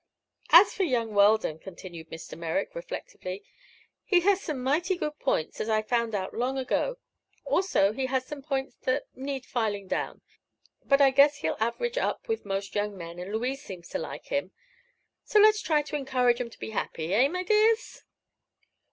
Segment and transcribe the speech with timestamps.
[0.49, 2.35] "As for young Weldon," continued Mr.
[2.35, 3.43] Merrick, reflectively,
[4.03, 6.97] "he has some mighty good points, as I found out long ago.
[7.45, 10.21] Also he has some points that need filing down.
[10.83, 14.25] But I guess he'll average up with most young men, and Louise seems to like
[14.25, 14.53] him.
[15.23, 18.01] So let's try to encourage 'em to be happy; eh, my dears?"